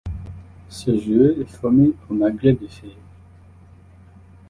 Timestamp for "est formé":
1.39-1.91